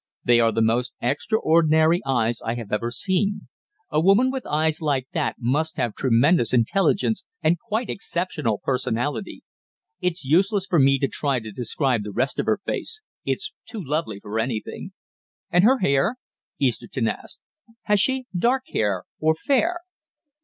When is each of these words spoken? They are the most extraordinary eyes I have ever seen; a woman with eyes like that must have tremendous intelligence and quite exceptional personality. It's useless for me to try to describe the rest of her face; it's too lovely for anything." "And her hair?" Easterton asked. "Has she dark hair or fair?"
They 0.23 0.39
are 0.39 0.51
the 0.51 0.63
most 0.63 0.93
extraordinary 0.99 2.01
eyes 2.07 2.41
I 2.41 2.55
have 2.55 2.71
ever 2.71 2.89
seen; 2.89 3.49
a 3.91 4.01
woman 4.01 4.31
with 4.31 4.47
eyes 4.47 4.81
like 4.81 5.07
that 5.13 5.35
must 5.37 5.77
have 5.77 5.93
tremendous 5.93 6.53
intelligence 6.53 7.23
and 7.43 7.59
quite 7.59 7.87
exceptional 7.87 8.57
personality. 8.57 9.43
It's 9.99 10.25
useless 10.25 10.65
for 10.67 10.79
me 10.79 10.97
to 10.97 11.07
try 11.07 11.39
to 11.39 11.51
describe 11.51 12.01
the 12.01 12.09
rest 12.11 12.39
of 12.39 12.47
her 12.47 12.59
face; 12.65 13.03
it's 13.25 13.53
too 13.69 13.79
lovely 13.85 14.19
for 14.19 14.39
anything." 14.39 14.93
"And 15.51 15.63
her 15.65 15.77
hair?" 15.77 16.15
Easterton 16.57 17.07
asked. 17.07 17.43
"Has 17.83 17.99
she 18.01 18.25
dark 18.35 18.63
hair 18.69 19.03
or 19.19 19.35
fair?" 19.35 19.81